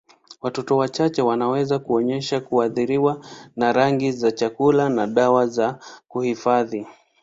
Watoto 0.41 0.77
wachache 0.77 1.21
wanaweza 1.21 1.79
kuonyesha 1.79 2.39
kuathiriwa 2.41 3.25
na 3.55 3.73
rangi 3.73 4.11
za 4.11 4.31
chakula 4.31 4.89
na 4.89 5.07
dawa 5.07 5.47
za 5.47 5.79
kuhifadhi. 6.07 6.87